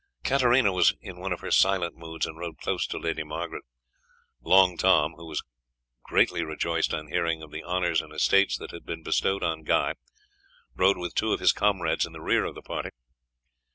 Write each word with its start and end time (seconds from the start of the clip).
Katarina 0.23 0.73
was 0.73 0.95
in 0.99 1.19
one 1.19 1.31
of 1.31 1.41
her 1.41 1.51
silent 1.51 1.95
moods, 1.95 2.25
and 2.25 2.35
rode 2.35 2.57
close 2.57 2.87
to 2.87 2.97
Lady 2.97 3.21
Margaret. 3.23 3.63
Long 4.41 4.75
Tom, 4.75 5.13
who 5.13 5.27
was 5.27 5.43
greatly 6.01 6.43
rejoiced 6.43 6.91
on 6.91 7.05
hearing 7.09 7.43
of 7.43 7.51
the 7.51 7.63
honours 7.63 8.01
and 8.01 8.11
estates 8.11 8.57
that 8.57 8.71
had 8.71 8.83
been 8.83 9.03
bestowed 9.03 9.43
on 9.43 9.61
Guy, 9.61 9.93
rode 10.75 10.97
with 10.97 11.13
two 11.13 11.33
of 11.33 11.39
his 11.39 11.53
comrades 11.53 12.07
in 12.07 12.13
the 12.13 12.19
rear 12.19 12.45
of 12.45 12.55
the 12.55 12.63
party. 12.63 12.89